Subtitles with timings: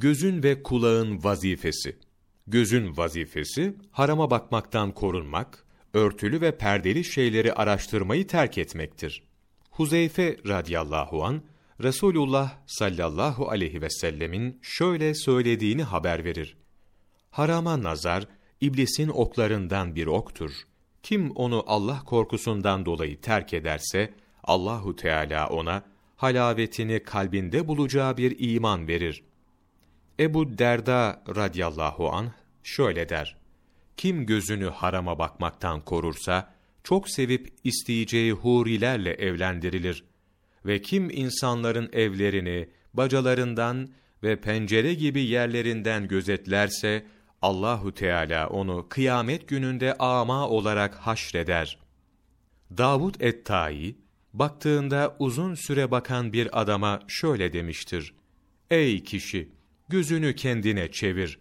[0.00, 1.96] Gözün ve kulağın vazifesi.
[2.46, 9.22] Gözün vazifesi, harama bakmaktan korunmak, örtülü ve perdeli şeyleri araştırmayı terk etmektir.
[9.70, 11.42] Huzeyfe radıyallahu an
[11.82, 16.56] Resulullah sallallahu aleyhi ve sellemin şöyle söylediğini haber verir.
[17.30, 18.28] Harama nazar,
[18.60, 20.50] iblisin oklarından bir oktur.
[21.02, 24.14] Kim onu Allah korkusundan dolayı terk ederse,
[24.44, 25.82] Allahu Teala ona
[26.16, 29.29] halavetini kalbinde bulacağı bir iman verir.
[30.20, 32.30] Ebu Derda radıyallahu anh
[32.62, 33.36] şöyle der.
[33.96, 40.04] Kim gözünü harama bakmaktan korursa, çok sevip isteyeceği hurilerle evlendirilir.
[40.66, 43.88] Ve kim insanların evlerini, bacalarından
[44.22, 47.06] ve pencere gibi yerlerinden gözetlerse,
[47.42, 51.78] Allahu Teala onu kıyamet gününde ama olarak haşreder.
[52.78, 53.96] Davud et-Tai,
[54.32, 58.14] baktığında uzun süre bakan bir adama şöyle demiştir.
[58.70, 59.59] Ey kişi!
[59.90, 61.38] Gözünü kendine çevir.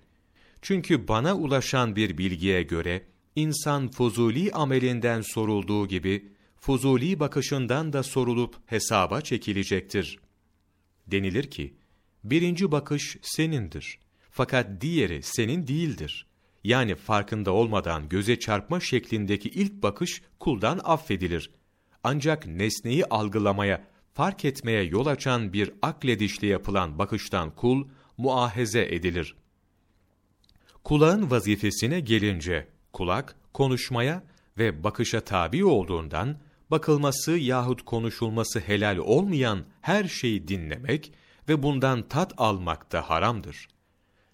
[0.62, 8.56] Çünkü bana ulaşan bir bilgiye göre, insan fuzuli amelinden sorulduğu gibi, fuzuli bakışından da sorulup
[8.66, 10.20] hesaba çekilecektir.
[11.08, 11.74] Denilir ki,
[12.24, 14.00] birinci bakış senindir.
[14.32, 16.28] Fakat diğeri senin değildir.
[16.64, 21.52] Yani farkında olmadan göze çarpma şeklindeki ilk bakış kuldan affedilir.
[22.04, 27.88] Ancak nesneyi algılamaya, fark etmeye yol açan bir akledişle yapılan bakıştan kul,
[28.20, 29.36] muahaze edilir.
[30.84, 34.24] Kulağın vazifesine gelince, kulak, konuşmaya
[34.58, 36.38] ve bakışa tabi olduğundan,
[36.72, 41.14] bakılması yahut konuşulması helal olmayan her şeyi dinlemek
[41.50, 43.68] ve bundan tat almak da haramdır.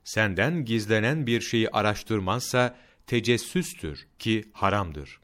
[0.03, 2.75] Senden gizlenen bir şeyi araştırmazsa
[3.07, 5.19] tecessüstür ki haramdır.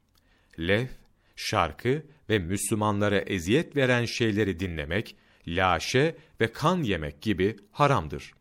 [0.59, 0.89] Lef,
[1.35, 5.15] şarkı ve Müslümanlara eziyet veren şeyleri dinlemek,
[5.47, 8.33] laşe ve kan yemek gibi haramdır.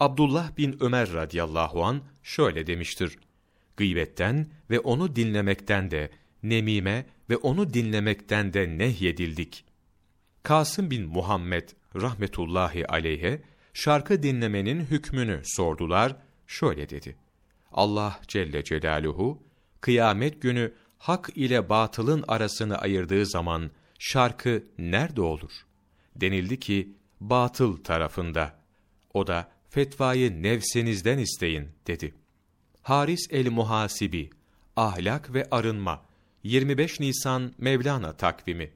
[0.00, 3.18] Abdullah bin Ömer radıyallahu an şöyle demiştir.
[3.76, 6.10] Gıybetten ve onu dinlemekten de,
[6.42, 9.64] nemime ve onu dinlemekten de nehyedildik.
[10.42, 13.42] Kasım bin Muhammed rahmetullahi aleyhe,
[13.74, 17.16] şarkı dinlemenin hükmünü sordular, şöyle dedi.
[17.72, 19.42] Allah Celle Celaluhu,
[19.80, 25.52] kıyamet günü hak ile batılın arasını ayırdığı zaman şarkı nerede olur?
[26.16, 28.60] Denildi ki, batıl tarafında.
[29.14, 32.14] O da, fetvayı nefsinizden isteyin, dedi.
[32.82, 34.30] Haris el-Muhasibi,
[34.76, 36.02] Ahlak ve Arınma,
[36.42, 38.70] 25 Nisan Mevlana takvimi